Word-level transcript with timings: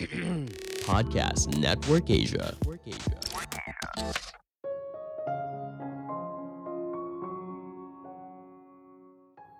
Podcast 0.88 1.52
Network 1.60 2.08
Asia. 2.08 2.56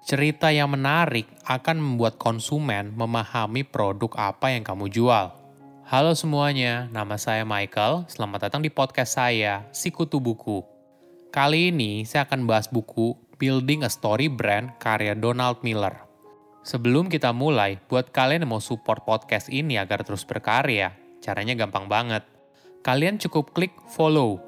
Cerita 0.08 0.48
yang 0.48 0.72
menarik 0.72 1.28
akan 1.44 1.76
membuat 1.76 2.16
konsumen 2.16 2.96
memahami 2.96 3.68
produk 3.68 4.32
apa 4.32 4.56
yang 4.56 4.64
kamu 4.64 4.88
jual. 4.88 5.36
Halo 5.84 6.16
semuanya, 6.16 6.88
nama 6.88 7.20
saya 7.20 7.44
Michael. 7.44 8.08
Selamat 8.08 8.48
datang 8.48 8.64
di 8.64 8.72
podcast 8.72 9.20
saya, 9.20 9.68
Sikutu 9.76 10.24
Buku. 10.24 10.64
Kali 11.28 11.68
ini 11.68 12.08
saya 12.08 12.24
akan 12.24 12.48
bahas 12.48 12.72
buku 12.72 13.12
Building 13.36 13.84
a 13.84 13.92
Story 13.92 14.32
Brand 14.32 14.72
karya 14.80 15.12
Donald 15.12 15.60
Miller. 15.60 16.07
Sebelum 16.68 17.08
kita 17.08 17.32
mulai, 17.32 17.80
buat 17.88 18.12
kalian 18.12 18.44
yang 18.44 18.52
mau 18.52 18.60
support 18.60 19.08
podcast 19.08 19.48
ini 19.48 19.80
agar 19.80 20.04
terus 20.04 20.28
berkarya, 20.28 20.92
caranya 21.24 21.56
gampang 21.56 21.88
banget. 21.88 22.28
Kalian 22.84 23.16
cukup 23.16 23.56
klik 23.56 23.72
follow 23.88 24.44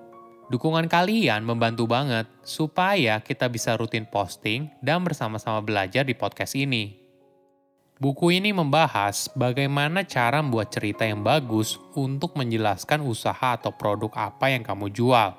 Dukungan 0.51 0.91
kalian 0.91 1.47
membantu 1.47 1.87
banget 1.87 2.27
supaya 2.43 3.23
kita 3.23 3.47
bisa 3.47 3.79
rutin 3.79 4.03
posting 4.03 4.67
dan 4.83 4.99
bersama-sama 5.07 5.63
belajar 5.63 6.03
di 6.03 6.11
podcast 6.11 6.59
ini. 6.59 6.99
Buku 8.03 8.35
ini 8.35 8.51
membahas 8.51 9.31
bagaimana 9.39 10.03
cara 10.03 10.43
membuat 10.43 10.75
cerita 10.75 11.07
yang 11.07 11.23
bagus 11.23 11.79
untuk 11.95 12.35
menjelaskan 12.35 12.99
usaha 13.07 13.55
atau 13.55 13.71
produk 13.71 14.11
apa 14.19 14.51
yang 14.51 14.67
kamu 14.67 14.91
jual. 14.91 15.39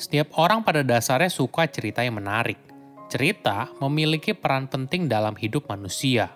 Setiap 0.00 0.32
orang 0.40 0.64
pada 0.64 0.80
dasarnya 0.80 1.28
suka 1.28 1.68
cerita 1.68 2.00
yang 2.00 2.16
menarik. 2.16 2.67
Cerita 3.08 3.72
memiliki 3.80 4.36
peran 4.36 4.68
penting 4.68 5.08
dalam 5.08 5.32
hidup 5.36 5.68
manusia. 5.68 6.32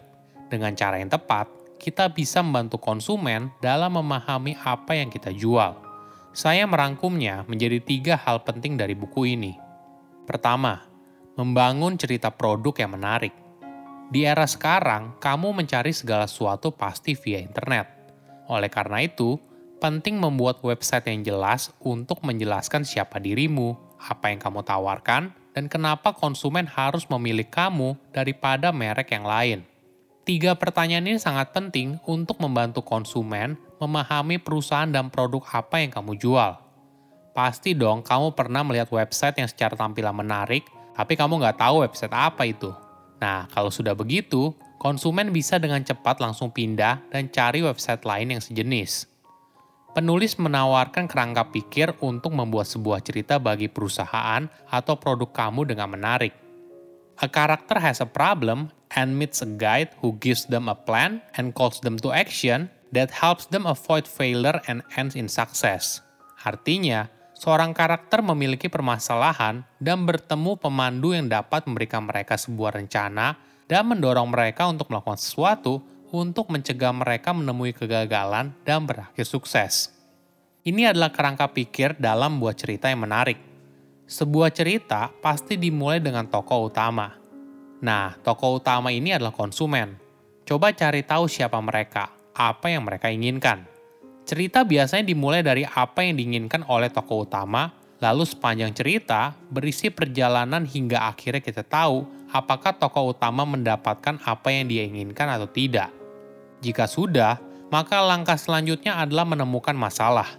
Dengan 0.49 0.73
cara 0.73 1.01
yang 1.01 1.13
tepat, 1.13 1.49
kita 1.77 2.09
bisa 2.13 2.41
membantu 2.41 2.81
konsumen 2.81 3.53
dalam 3.61 3.97
memahami 3.97 4.57
apa 4.61 4.97
yang 4.97 5.13
kita 5.13 5.33
jual 5.33 5.93
saya 6.33 6.65
merangkumnya 6.65 7.45
menjadi 7.45 7.77
tiga 7.85 8.15
hal 8.17 8.41
penting 8.41 8.81
dari 8.81 8.97
buku 8.97 9.37
ini. 9.37 9.53
Pertama, 10.25 10.81
membangun 11.37 12.01
cerita 12.01 12.33
produk 12.33 12.73
yang 12.73 12.97
menarik. 12.97 13.37
Di 14.09 14.25
era 14.25 14.49
sekarang, 14.49 15.21
kamu 15.21 15.53
mencari 15.53 15.93
segala 15.93 16.25
sesuatu 16.25 16.73
pasti 16.73 17.13
via 17.13 17.37
internet. 17.37 17.85
Oleh 18.49 18.73
karena 18.73 19.05
itu, 19.05 19.37
penting 19.77 20.17
membuat 20.17 20.65
website 20.65 21.13
yang 21.13 21.21
jelas 21.21 21.69
untuk 21.85 22.25
menjelaskan 22.25 22.85
siapa 22.85 23.21
dirimu, 23.21 23.77
apa 24.01 24.33
yang 24.33 24.41
kamu 24.41 24.65
tawarkan, 24.65 25.37
dan 25.53 25.69
kenapa 25.69 26.17
konsumen 26.17 26.65
harus 26.69 27.05
memilih 27.09 27.49
kamu 27.49 27.97
daripada 28.13 28.73
merek 28.73 29.13
yang 29.13 29.25
lain. 29.25 29.61
Tiga 30.23 30.55
pertanyaan 30.55 31.09
ini 31.09 31.19
sangat 31.19 31.51
penting 31.51 31.99
untuk 32.07 32.39
membantu 32.39 32.81
konsumen 32.87 33.59
memahami 33.83 34.39
perusahaan 34.39 34.87
dan 34.87 35.11
produk 35.11 35.43
apa 35.51 35.83
yang 35.83 35.91
kamu 35.91 36.15
jual. 36.15 36.63
Pasti 37.35 37.75
dong 37.75 38.07
kamu 38.07 38.31
pernah 38.37 38.63
melihat 38.63 38.87
website 38.95 39.43
yang 39.43 39.51
secara 39.51 39.75
tampilan 39.75 40.15
menarik, 40.15 40.63
tapi 40.95 41.19
kamu 41.19 41.43
nggak 41.43 41.59
tahu 41.59 41.83
website 41.83 42.15
apa 42.15 42.47
itu. 42.47 42.71
Nah, 43.19 43.51
kalau 43.51 43.75
sudah 43.75 43.99
begitu, 43.99 44.55
konsumen 44.79 45.35
bisa 45.35 45.59
dengan 45.59 45.83
cepat 45.83 46.23
langsung 46.23 46.55
pindah 46.55 47.03
dan 47.11 47.27
cari 47.31 47.63
website 47.63 48.07
lain 48.07 48.39
yang 48.39 48.43
sejenis. 48.43 49.12
Penulis 49.93 50.41
menawarkan 50.41 51.05
kerangka 51.05 51.53
pikir 51.53 51.93
untuk 52.01 52.33
membuat 52.33 52.65
sebuah 52.65 53.05
cerita 53.05 53.37
bagi 53.37 53.69
perusahaan 53.69 54.49
atau 54.73 54.97
produk 54.97 55.29
kamu 55.29 55.69
dengan 55.69 55.93
menarik. 55.93 56.33
A 57.21 57.29
character 57.29 57.77
has 57.77 58.01
a 58.01 58.09
problem 58.09 58.73
and 58.97 59.13
meets 59.13 59.45
a 59.45 59.49
guide 59.61 59.93
who 60.01 60.17
gives 60.17 60.49
them 60.49 60.73
a 60.73 60.77
plan 60.77 61.21
and 61.37 61.53
calls 61.53 61.77
them 61.85 62.01
to 62.01 62.09
action 62.09 62.73
that 62.97 63.13
helps 63.13 63.45
them 63.53 63.69
avoid 63.69 64.09
failure 64.09 64.65
and 64.65 64.81
ends 64.97 65.13
in 65.13 65.29
success. 65.29 66.01
Artinya, 66.41 67.13
seorang 67.37 67.77
karakter 67.77 68.25
memiliki 68.25 68.73
permasalahan 68.73 69.61
dan 69.77 70.09
bertemu 70.09 70.57
pemandu 70.57 71.13
yang 71.13 71.29
dapat 71.29 71.69
memberikan 71.69 72.09
mereka 72.09 72.41
sebuah 72.41 72.81
rencana 72.81 73.37
dan 73.69 73.93
mendorong 73.93 74.33
mereka 74.33 74.73
untuk 74.73 74.89
melakukan 74.89 75.21
sesuatu 75.21 75.85
untuk 76.13 76.53
mencegah 76.53 76.93
mereka 76.93 77.33
menemui 77.33 77.73
kegagalan 77.73 78.53
dan 78.63 78.85
berakhir 78.85 79.25
sukses. 79.25 79.91
Ini 80.63 80.93
adalah 80.93 81.11
kerangka 81.11 81.51
pikir 81.51 81.97
dalam 81.97 82.39
buat 82.39 82.55
cerita 82.55 82.93
yang 82.93 83.09
menarik. 83.09 83.41
Sebuah 84.07 84.53
cerita 84.53 85.09
pasti 85.25 85.57
dimulai 85.57 85.99
dengan 86.05 86.29
tokoh 86.29 86.69
utama, 86.69 87.23
Nah, 87.83 88.15
tokoh 88.23 88.63
utama 88.63 88.95
ini 88.95 89.11
adalah 89.11 89.35
konsumen. 89.35 89.99
Coba 90.47 90.71
cari 90.71 91.03
tahu 91.03 91.27
siapa 91.27 91.59
mereka, 91.59 92.15
apa 92.31 92.71
yang 92.71 92.87
mereka 92.87 93.11
inginkan. 93.11 93.67
Cerita 94.23 94.63
biasanya 94.63 95.11
dimulai 95.11 95.43
dari 95.43 95.67
apa 95.67 96.07
yang 96.07 96.15
diinginkan 96.15 96.63
oleh 96.71 96.95
tokoh 96.95 97.27
utama, 97.27 97.75
lalu 97.99 98.23
sepanjang 98.23 98.71
cerita 98.71 99.35
berisi 99.51 99.91
perjalanan 99.91 100.63
hingga 100.63 101.11
akhirnya 101.11 101.43
kita 101.43 101.67
tahu 101.67 102.07
apakah 102.31 102.71
tokoh 102.79 103.19
utama 103.19 103.43
mendapatkan 103.43 104.23
apa 104.23 104.49
yang 104.55 104.71
dia 104.71 104.87
inginkan 104.87 105.27
atau 105.27 105.51
tidak. 105.51 105.91
Jika 106.63 106.87
sudah, 106.87 107.43
maka 107.75 107.99
langkah 107.99 108.39
selanjutnya 108.39 109.03
adalah 109.03 109.27
menemukan 109.27 109.75
masalah. 109.75 110.39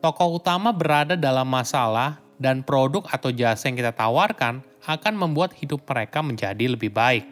Tokoh 0.00 0.40
utama 0.40 0.72
berada 0.72 1.12
dalam 1.12 1.44
masalah 1.44 2.24
dan 2.40 2.64
produk 2.64 3.04
atau 3.12 3.28
jasa 3.28 3.68
yang 3.68 3.76
kita 3.76 3.92
tawarkan 3.92 4.64
akan 4.88 5.14
membuat 5.14 5.52
hidup 5.60 5.84
mereka 5.84 6.24
menjadi 6.24 6.64
lebih 6.72 6.88
baik. 6.88 7.28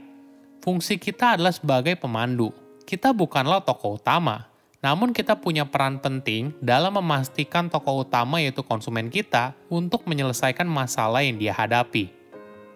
Fungsi 0.60 1.00
kita 1.00 1.40
adalah 1.40 1.54
sebagai 1.54 1.96
pemandu. 1.96 2.52
Kita 2.84 3.16
bukanlah 3.16 3.64
tokoh 3.64 3.96
utama, 3.96 4.50
namun 4.84 5.16
kita 5.16 5.38
punya 5.40 5.64
peran 5.64 5.96
penting 5.96 6.52
dalam 6.60 7.00
memastikan 7.00 7.72
tokoh 7.72 8.04
utama 8.04 8.44
yaitu 8.44 8.60
konsumen 8.60 9.08
kita 9.08 9.56
untuk 9.72 10.04
menyelesaikan 10.04 10.68
masalah 10.68 11.24
yang 11.24 11.40
dia 11.40 11.56
hadapi. 11.56 12.12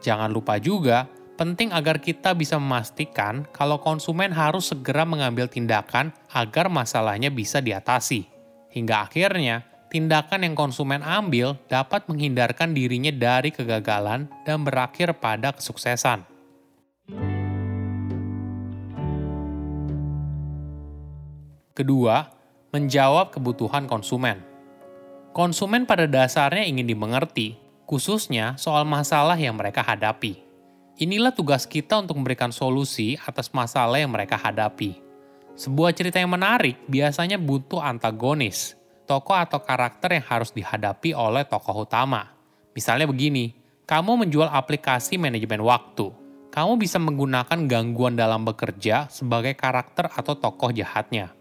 Jangan 0.01 0.33
lupa 0.33 0.57
juga, 0.57 1.05
penting 1.41 1.73
agar 1.73 2.05
kita 2.05 2.37
bisa 2.37 2.61
memastikan 2.61 3.49
kalau 3.49 3.81
konsumen 3.81 4.29
harus 4.29 4.77
segera 4.77 5.09
mengambil 5.09 5.49
tindakan 5.49 6.13
agar 6.29 6.69
masalahnya 6.69 7.33
bisa 7.33 7.65
diatasi. 7.65 8.29
Hingga 8.69 9.09
akhirnya, 9.09 9.65
tindakan 9.89 10.45
yang 10.45 10.53
konsumen 10.53 11.01
ambil 11.01 11.57
dapat 11.73 12.05
menghindarkan 12.13 12.77
dirinya 12.77 13.09
dari 13.09 13.49
kegagalan 13.57 14.29
dan 14.45 14.69
berakhir 14.69 15.17
pada 15.17 15.57
kesuksesan. 15.57 16.29
Kedua, 21.73 22.29
menjawab 22.77 23.33
kebutuhan 23.33 23.89
konsumen. 23.89 24.45
Konsumen 25.33 25.89
pada 25.89 26.05
dasarnya 26.05 26.69
ingin 26.69 26.85
dimengerti, 26.85 27.57
khususnya 27.89 28.61
soal 28.61 28.85
masalah 28.85 29.41
yang 29.41 29.57
mereka 29.57 29.81
hadapi. 29.81 30.50
Inilah 31.01 31.33
tugas 31.33 31.65
kita 31.65 31.97
untuk 31.97 32.21
memberikan 32.21 32.53
solusi 32.53 33.17
atas 33.25 33.49
masalah 33.57 33.97
yang 33.97 34.13
mereka 34.13 34.37
hadapi. 34.37 35.01
Sebuah 35.57 35.97
cerita 35.97 36.21
yang 36.21 36.29
menarik 36.29 36.77
biasanya 36.93 37.41
butuh 37.41 37.81
antagonis, 37.81 38.77
tokoh 39.09 39.33
atau 39.33 39.65
karakter 39.65 40.21
yang 40.21 40.27
harus 40.29 40.53
dihadapi 40.53 41.17
oleh 41.17 41.49
tokoh 41.49 41.89
utama. 41.89 42.37
Misalnya 42.77 43.09
begini, 43.09 43.57
kamu 43.89 44.29
menjual 44.29 44.53
aplikasi 44.53 45.17
manajemen 45.17 45.65
waktu. 45.65 46.13
Kamu 46.53 46.77
bisa 46.77 47.01
menggunakan 47.01 47.65
gangguan 47.65 48.13
dalam 48.13 48.45
bekerja 48.45 49.09
sebagai 49.09 49.57
karakter 49.57 50.13
atau 50.13 50.37
tokoh 50.37 50.69
jahatnya. 50.69 51.33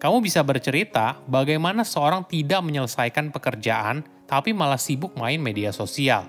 Kamu 0.00 0.24
bisa 0.24 0.40
bercerita 0.40 1.20
bagaimana 1.28 1.84
seorang 1.84 2.24
tidak 2.24 2.64
menyelesaikan 2.64 3.28
pekerjaan 3.28 4.08
tapi 4.24 4.56
malah 4.56 4.80
sibuk 4.80 5.12
main 5.20 5.36
media 5.36 5.68
sosial. 5.68 6.24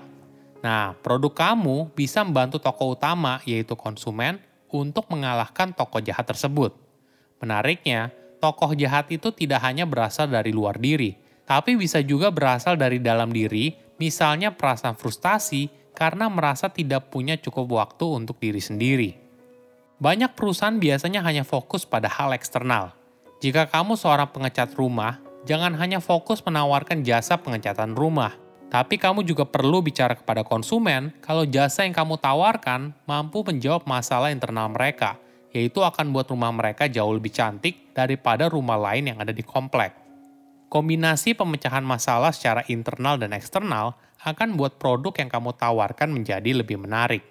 Nah, 0.64 0.96
produk 1.04 1.28
kamu 1.28 1.92
bisa 1.92 2.24
membantu 2.24 2.56
tokoh 2.56 2.96
utama 2.96 3.44
yaitu 3.44 3.76
konsumen 3.76 4.40
untuk 4.72 5.04
mengalahkan 5.12 5.76
tokoh 5.76 6.00
jahat 6.00 6.24
tersebut. 6.24 6.72
Menariknya, 7.36 8.08
tokoh 8.40 8.72
jahat 8.72 9.12
itu 9.12 9.28
tidak 9.28 9.60
hanya 9.60 9.84
berasal 9.84 10.24
dari 10.24 10.56
luar 10.56 10.80
diri, 10.80 11.20
tapi 11.44 11.76
bisa 11.76 12.00
juga 12.00 12.32
berasal 12.32 12.80
dari 12.80 12.96
dalam 12.96 13.28
diri, 13.28 13.76
misalnya 14.00 14.56
perasaan 14.56 14.96
frustasi 14.96 15.68
karena 15.92 16.32
merasa 16.32 16.72
tidak 16.72 17.12
punya 17.12 17.36
cukup 17.36 17.68
waktu 17.84 18.24
untuk 18.24 18.40
diri 18.40 18.64
sendiri. 18.64 19.10
Banyak 20.00 20.32
perusahaan 20.32 20.80
biasanya 20.80 21.20
hanya 21.22 21.44
fokus 21.44 21.84
pada 21.84 22.08
hal 22.08 22.32
eksternal. 22.32 22.96
Jika 23.44 23.68
kamu 23.68 24.00
seorang 24.00 24.32
pengecat 24.32 24.72
rumah, 24.74 25.20
jangan 25.44 25.76
hanya 25.76 26.00
fokus 26.00 26.40
menawarkan 26.40 27.04
jasa 27.04 27.36
pengecatan 27.36 27.92
rumah, 27.92 28.34
tapi 28.74 28.98
kamu 28.98 29.22
juga 29.22 29.46
perlu 29.46 29.78
bicara 29.78 30.18
kepada 30.18 30.42
konsumen 30.42 31.14
kalau 31.22 31.46
jasa 31.46 31.86
yang 31.86 31.94
kamu 31.94 32.18
tawarkan 32.18 32.90
mampu 33.06 33.46
menjawab 33.46 33.86
masalah 33.86 34.34
internal 34.34 34.66
mereka– 34.66 35.14
yaitu 35.54 35.80
akan 35.80 36.10
buat 36.10 36.26
rumah 36.26 36.50
mereka 36.50 36.90
jauh 36.90 37.14
lebih 37.14 37.30
cantik 37.30 37.94
daripada 37.94 38.50
rumah 38.50 38.74
lain 38.74 39.14
yang 39.14 39.18
ada 39.22 39.30
di 39.30 39.46
komplek. 39.46 39.94
Kombinasi 40.66 41.38
pemecahan 41.38 41.86
masalah 41.86 42.34
secara 42.34 42.66
internal 42.66 43.14
dan 43.14 43.30
eksternal 43.30 43.94
akan 44.26 44.58
buat 44.58 44.82
produk 44.82 45.14
yang 45.14 45.30
kamu 45.30 45.54
tawarkan 45.54 46.10
menjadi 46.10 46.50
lebih 46.50 46.82
menarik. 46.82 47.22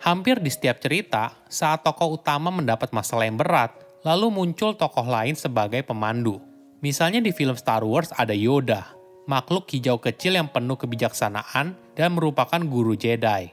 Hampir 0.00 0.40
di 0.40 0.48
setiap 0.48 0.80
cerita, 0.80 1.36
saat 1.52 1.84
tokoh 1.84 2.16
utama 2.16 2.48
mendapat 2.48 2.88
masalah 2.96 3.28
yang 3.28 3.36
berat, 3.36 3.76
lalu 4.00 4.32
muncul 4.32 4.72
tokoh 4.72 5.04
lain 5.04 5.36
sebagai 5.36 5.84
pemandu. 5.84 6.40
Misalnya 6.80 7.20
di 7.20 7.34
film 7.34 7.58
Star 7.58 7.84
Wars 7.84 8.14
ada 8.14 8.32
Yoda, 8.32 8.97
makhluk 9.28 9.68
hijau 9.68 10.00
kecil 10.00 10.40
yang 10.40 10.48
penuh 10.48 10.80
kebijaksanaan 10.80 11.76
dan 11.92 12.08
merupakan 12.16 12.58
guru 12.64 12.96
Jedi. 12.96 13.52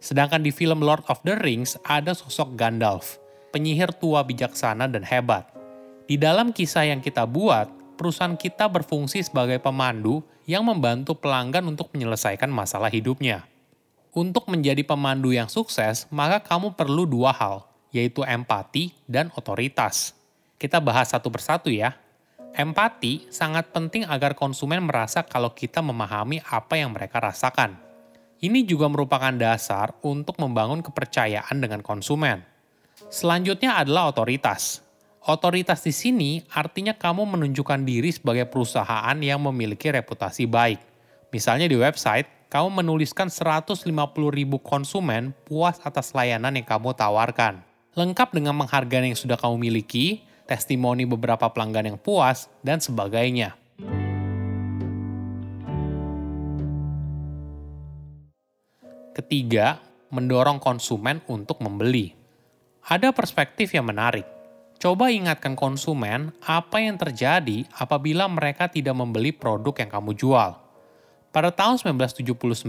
Sedangkan 0.00 0.40
di 0.40 0.48
film 0.48 0.80
Lord 0.80 1.04
of 1.12 1.20
the 1.28 1.36
Rings 1.36 1.76
ada 1.84 2.16
sosok 2.16 2.56
Gandalf, 2.56 3.20
penyihir 3.52 3.92
tua 4.00 4.24
bijaksana 4.24 4.88
dan 4.88 5.04
hebat. 5.04 5.44
Di 6.08 6.16
dalam 6.16 6.56
kisah 6.56 6.88
yang 6.88 7.04
kita 7.04 7.28
buat, 7.28 7.68
perusahaan 8.00 8.32
kita 8.32 8.64
berfungsi 8.72 9.20
sebagai 9.20 9.60
pemandu 9.60 10.24
yang 10.48 10.64
membantu 10.64 11.12
pelanggan 11.12 11.68
untuk 11.68 11.92
menyelesaikan 11.92 12.48
masalah 12.48 12.88
hidupnya. 12.88 13.44
Untuk 14.10 14.48
menjadi 14.48 14.80
pemandu 14.82 15.36
yang 15.36 15.52
sukses, 15.52 16.08
maka 16.08 16.40
kamu 16.40 16.72
perlu 16.74 17.04
dua 17.04 17.30
hal, 17.36 17.68
yaitu 17.92 18.24
empati 18.24 18.96
dan 19.04 19.28
otoritas. 19.36 20.16
Kita 20.56 20.80
bahas 20.80 21.12
satu 21.12 21.28
persatu 21.28 21.68
ya. 21.68 21.99
Empati 22.50 23.30
sangat 23.30 23.70
penting 23.70 24.02
agar 24.10 24.34
konsumen 24.34 24.82
merasa 24.82 25.22
kalau 25.22 25.54
kita 25.54 25.78
memahami 25.78 26.42
apa 26.42 26.74
yang 26.74 26.90
mereka 26.90 27.22
rasakan. 27.22 27.78
Ini 28.42 28.66
juga 28.66 28.90
merupakan 28.90 29.30
dasar 29.30 29.94
untuk 30.02 30.34
membangun 30.42 30.82
kepercayaan 30.82 31.62
dengan 31.62 31.78
konsumen. 31.84 32.42
Selanjutnya 33.06 33.78
adalah 33.78 34.10
otoritas. 34.10 34.82
Otoritas 35.22 35.84
di 35.84 35.94
sini 35.94 36.30
artinya 36.50 36.96
kamu 36.96 37.38
menunjukkan 37.38 37.86
diri 37.86 38.10
sebagai 38.10 38.48
perusahaan 38.50 39.14
yang 39.20 39.38
memiliki 39.44 39.92
reputasi 39.92 40.48
baik. 40.50 40.80
Misalnya 41.30 41.70
di 41.70 41.78
website, 41.78 42.50
kamu 42.50 42.82
menuliskan 42.82 43.30
150 43.30 43.86
ribu 44.34 44.58
konsumen 44.58 45.30
puas 45.46 45.78
atas 45.86 46.10
layanan 46.16 46.58
yang 46.58 46.66
kamu 46.66 46.98
tawarkan. 46.98 47.62
Lengkap 47.94 48.34
dengan 48.34 48.58
penghargaan 48.58 49.14
yang 49.14 49.18
sudah 49.18 49.38
kamu 49.38 49.70
miliki, 49.70 50.26
testimoni 50.50 51.06
beberapa 51.06 51.46
pelanggan 51.54 51.94
yang 51.94 51.98
puas, 52.02 52.50
dan 52.66 52.82
sebagainya. 52.82 53.54
Ketiga, 59.14 59.78
mendorong 60.10 60.58
konsumen 60.58 61.22
untuk 61.30 61.62
membeli. 61.62 62.10
Ada 62.90 63.14
perspektif 63.14 63.70
yang 63.70 63.86
menarik. 63.86 64.26
Coba 64.80 65.12
ingatkan 65.12 65.54
konsumen 65.54 66.32
apa 66.40 66.80
yang 66.80 66.96
terjadi 66.96 67.68
apabila 67.76 68.26
mereka 68.26 68.66
tidak 68.66 68.96
membeli 68.96 69.30
produk 69.30 69.76
yang 69.76 69.90
kamu 69.92 70.16
jual. 70.16 70.56
Pada 71.30 71.54
tahun 71.54 71.78
1979, 71.78 72.64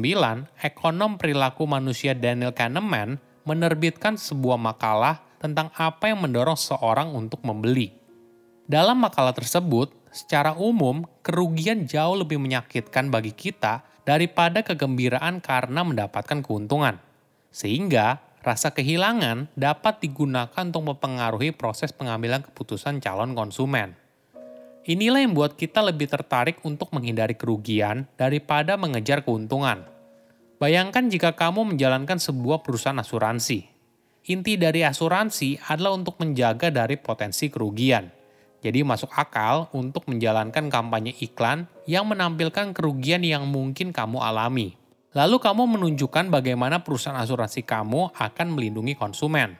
ekonom 0.59 1.17
perilaku 1.17 1.65
manusia 1.65 2.13
Daniel 2.13 2.53
Kahneman 2.53 3.17
menerbitkan 3.47 4.19
sebuah 4.21 4.59
makalah 4.59 5.30
tentang 5.41 5.73
apa 5.73 6.13
yang 6.13 6.21
mendorong 6.21 6.55
seorang 6.55 7.09
untuk 7.17 7.41
membeli. 7.41 7.89
Dalam 8.69 9.01
makalah 9.01 9.33
tersebut, 9.33 9.89
secara 10.13 10.53
umum, 10.53 11.01
kerugian 11.25 11.89
jauh 11.89 12.13
lebih 12.13 12.37
menyakitkan 12.37 13.09
bagi 13.09 13.33
kita 13.33 13.81
daripada 14.05 14.61
kegembiraan 14.61 15.41
karena 15.41 15.81
mendapatkan 15.81 16.45
keuntungan. 16.45 17.01
Sehingga, 17.49 18.21
rasa 18.45 18.71
kehilangan 18.71 19.49
dapat 19.57 19.99
digunakan 20.05 20.61
untuk 20.61 20.93
mempengaruhi 20.93 21.51
proses 21.57 21.89
pengambilan 21.91 22.45
keputusan 22.45 23.01
calon 23.01 23.33
konsumen. 23.33 23.97
Inilah 24.81 25.21
yang 25.21 25.37
membuat 25.37 25.61
kita 25.61 25.85
lebih 25.85 26.09
tertarik 26.09 26.57
untuk 26.65 26.89
menghindari 26.89 27.37
kerugian 27.37 28.09
daripada 28.17 28.81
mengejar 28.81 29.21
keuntungan. 29.21 29.85
Bayangkan 30.57 31.09
jika 31.09 31.33
kamu 31.33 31.73
menjalankan 31.73 32.17
sebuah 32.17 32.65
perusahaan 32.65 32.97
asuransi. 32.97 33.70
Inti 34.29 34.53
dari 34.53 34.85
asuransi 34.85 35.57
adalah 35.65 35.97
untuk 35.97 36.21
menjaga 36.21 36.69
dari 36.69 36.93
potensi 36.93 37.49
kerugian. 37.49 38.05
Jadi 38.61 38.85
masuk 38.85 39.09
akal 39.17 39.73
untuk 39.73 40.05
menjalankan 40.05 40.69
kampanye 40.69 41.17
iklan 41.17 41.65
yang 41.89 42.05
menampilkan 42.05 42.77
kerugian 42.77 43.25
yang 43.25 43.49
mungkin 43.49 43.89
kamu 43.89 44.21
alami. 44.21 44.77
Lalu 45.17 45.41
kamu 45.41 45.63
menunjukkan 45.75 46.29
bagaimana 46.29 46.85
perusahaan 46.85 47.17
asuransi 47.17 47.65
kamu 47.65 48.13
akan 48.13 48.47
melindungi 48.53 48.93
konsumen. 48.93 49.57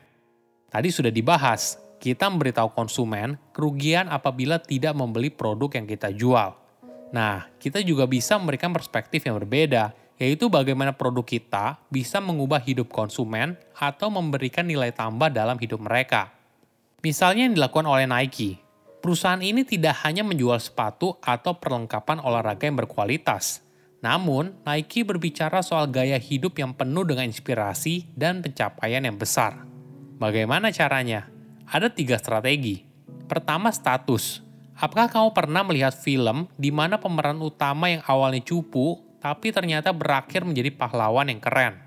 Tadi 0.70 0.88
sudah 0.94 1.10
dibahas, 1.10 1.82
kita 1.98 2.30
memberitahu 2.30 2.72
konsumen 2.78 3.42
kerugian 3.52 4.08
apabila 4.08 4.62
tidak 4.62 4.94
membeli 4.94 5.34
produk 5.34 5.74
yang 5.74 5.90
kita 5.90 6.14
jual. 6.14 6.54
Nah, 7.12 7.50
kita 7.60 7.84
juga 7.84 8.08
bisa 8.08 8.40
memberikan 8.40 8.72
perspektif 8.72 9.28
yang 9.28 9.36
berbeda, 9.42 9.92
yaitu 10.22 10.54
bagaimana 10.54 10.94
produk 10.94 11.26
kita 11.26 11.82
bisa 11.90 12.22
mengubah 12.22 12.62
hidup 12.62 12.94
konsumen 12.94 13.58
atau 13.74 14.14
memberikan 14.14 14.70
nilai 14.70 14.94
tambah 14.94 15.34
dalam 15.34 15.58
hidup 15.58 15.82
mereka. 15.82 16.30
Misalnya 17.02 17.50
yang 17.50 17.58
dilakukan 17.58 17.90
oleh 17.90 18.06
Nike. 18.06 18.62
Perusahaan 19.02 19.42
ini 19.42 19.66
tidak 19.66 19.98
hanya 20.06 20.22
menjual 20.22 20.62
sepatu 20.62 21.18
atau 21.26 21.58
perlengkapan 21.58 22.22
olahraga 22.22 22.70
yang 22.70 22.78
berkualitas, 22.78 23.66
namun 23.98 24.54
Nike 24.62 25.02
berbicara 25.02 25.66
soal 25.66 25.90
gaya 25.90 26.22
hidup 26.22 26.54
yang 26.62 26.78
penuh 26.78 27.02
dengan 27.02 27.26
inspirasi 27.26 28.14
dan 28.14 28.46
pencapaian 28.46 29.02
yang 29.02 29.18
besar. 29.18 29.66
Bagaimana 30.22 30.70
caranya? 30.70 31.34
Ada 31.66 31.90
tiga 31.90 32.22
strategi. 32.22 32.86
Pertama, 33.26 33.74
status. 33.74 34.46
Apakah 34.78 35.10
kamu 35.10 35.34
pernah 35.34 35.66
melihat 35.66 35.98
film 35.98 36.46
di 36.54 36.70
mana 36.70 37.02
pemeran 37.02 37.42
utama 37.42 37.90
yang 37.90 38.06
awalnya 38.06 38.46
cupu 38.46 39.02
tapi 39.22 39.54
ternyata 39.54 39.94
berakhir 39.94 40.42
menjadi 40.42 40.74
pahlawan 40.74 41.30
yang 41.30 41.38
keren. 41.38 41.78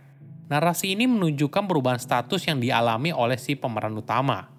Narasi 0.46 0.94
ini 0.94 1.10
menunjukkan 1.10 1.66
perubahan 1.66 1.98
status 1.98 2.46
yang 2.46 2.62
dialami 2.62 3.10
oleh 3.10 3.34
si 3.34 3.58
pemeran 3.58 3.98
utama. 3.98 4.54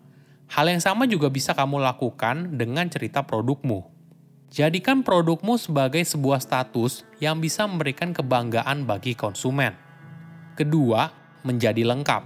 Hal 0.51 0.68
yang 0.68 0.83
sama 0.83 1.07
juga 1.07 1.31
bisa 1.31 1.56
kamu 1.56 1.81
lakukan 1.81 2.60
dengan 2.60 2.86
cerita 2.92 3.24
produkmu. 3.24 3.88
Jadikan 4.51 5.01
produkmu 5.01 5.57
sebagai 5.57 6.04
sebuah 6.04 6.44
status 6.44 7.07
yang 7.18 7.39
bisa 7.42 7.66
memberikan 7.66 8.12
kebanggaan 8.13 8.86
bagi 8.86 9.18
konsumen. 9.18 9.74
Kedua, 10.54 11.10
menjadi 11.48 11.81
lengkap. 11.81 12.24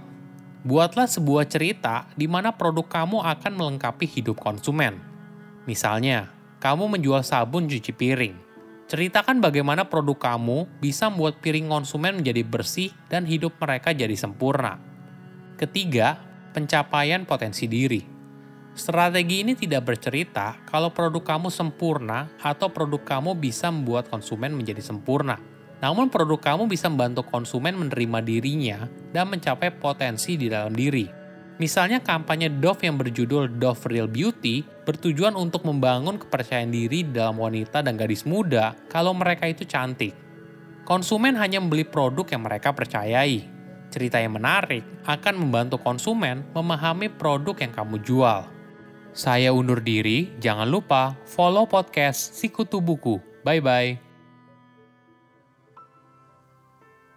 Buatlah 0.66 1.08
sebuah 1.08 1.48
cerita 1.48 2.10
di 2.18 2.28
mana 2.28 2.52
produk 2.52 2.84
kamu 2.84 3.24
akan 3.24 3.52
melengkapi 3.56 4.04
hidup 4.04 4.36
konsumen. 4.36 5.00
Misalnya, 5.64 6.28
kamu 6.60 6.92
menjual 6.92 7.24
sabun 7.24 7.64
cuci 7.64 7.92
piring 7.96 8.49
Ceritakan 8.90 9.38
bagaimana 9.38 9.86
produk 9.86 10.18
kamu 10.18 10.66
bisa 10.82 11.06
membuat 11.06 11.38
piring 11.38 11.70
konsumen 11.70 12.18
menjadi 12.18 12.42
bersih 12.42 12.90
dan 13.06 13.22
hidup 13.22 13.54
mereka 13.62 13.94
jadi 13.94 14.18
sempurna. 14.18 14.82
Ketiga, 15.54 16.18
pencapaian 16.50 17.22
potensi 17.22 17.70
diri. 17.70 18.02
Strategi 18.74 19.46
ini 19.46 19.54
tidak 19.54 19.94
bercerita 19.94 20.58
kalau 20.66 20.90
produk 20.90 21.22
kamu 21.22 21.54
sempurna 21.54 22.34
atau 22.42 22.66
produk 22.74 22.98
kamu 23.06 23.38
bisa 23.38 23.70
membuat 23.70 24.10
konsumen 24.10 24.58
menjadi 24.58 24.82
sempurna. 24.82 25.38
Namun 25.78 26.10
produk 26.10 26.42
kamu 26.42 26.66
bisa 26.66 26.90
membantu 26.90 27.22
konsumen 27.30 27.78
menerima 27.78 28.18
dirinya 28.26 28.90
dan 29.14 29.30
mencapai 29.30 29.70
potensi 29.70 30.34
di 30.34 30.50
dalam 30.50 30.74
diri. 30.74 31.19
Misalnya 31.60 32.00
kampanye 32.00 32.48
Dove 32.48 32.88
yang 32.88 32.96
berjudul 32.96 33.60
Dove 33.60 33.84
Real 33.92 34.08
Beauty 34.08 34.64
bertujuan 34.88 35.36
untuk 35.36 35.68
membangun 35.68 36.16
kepercayaan 36.16 36.72
diri 36.72 37.04
dalam 37.04 37.36
wanita 37.36 37.84
dan 37.84 38.00
gadis 38.00 38.24
muda 38.24 38.72
kalau 38.88 39.12
mereka 39.12 39.44
itu 39.44 39.68
cantik. 39.68 40.16
Konsumen 40.88 41.36
hanya 41.36 41.60
membeli 41.60 41.84
produk 41.84 42.24
yang 42.32 42.48
mereka 42.48 42.72
percayai. 42.72 43.44
Cerita 43.92 44.16
yang 44.16 44.40
menarik 44.40 44.80
akan 45.04 45.36
membantu 45.36 45.76
konsumen 45.76 46.48
memahami 46.56 47.12
produk 47.12 47.52
yang 47.60 47.76
kamu 47.76 48.00
jual. 48.00 48.48
Saya 49.12 49.52
undur 49.52 49.84
diri, 49.84 50.32
jangan 50.40 50.64
lupa 50.64 51.12
follow 51.28 51.68
podcast 51.68 52.40
Sikutu 52.40 52.80
Buku. 52.80 53.20
Bye-bye. 53.44 54.09